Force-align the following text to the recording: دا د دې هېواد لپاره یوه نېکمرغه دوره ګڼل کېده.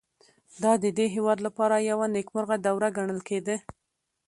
دا 0.63 0.71
د 0.83 0.85
دې 0.97 1.05
هېواد 1.15 1.37
لپاره 1.47 1.85
یوه 1.89 2.05
نېکمرغه 2.15 2.55
دوره 2.67 2.87
ګڼل 2.97 3.19
کېده. 3.27 3.55